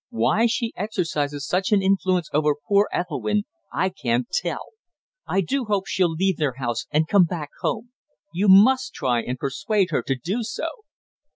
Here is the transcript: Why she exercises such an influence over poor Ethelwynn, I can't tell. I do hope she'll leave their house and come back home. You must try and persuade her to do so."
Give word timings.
Why 0.09 0.47
she 0.47 0.73
exercises 0.75 1.45
such 1.45 1.71
an 1.71 1.83
influence 1.83 2.27
over 2.33 2.55
poor 2.55 2.87
Ethelwynn, 2.91 3.43
I 3.71 3.89
can't 3.89 4.27
tell. 4.31 4.69
I 5.27 5.41
do 5.41 5.65
hope 5.65 5.85
she'll 5.85 6.09
leave 6.13 6.37
their 6.37 6.55
house 6.57 6.87
and 6.89 7.07
come 7.07 7.25
back 7.25 7.51
home. 7.61 7.91
You 8.33 8.47
must 8.49 8.93
try 8.95 9.21
and 9.21 9.37
persuade 9.37 9.91
her 9.91 10.01
to 10.01 10.15
do 10.15 10.41
so." 10.41 10.65